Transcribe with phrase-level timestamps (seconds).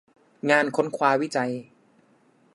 [0.49, 1.51] งานค้นคว้าวิจัย